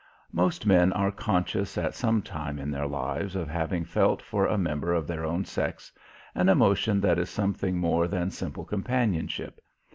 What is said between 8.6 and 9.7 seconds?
companionship.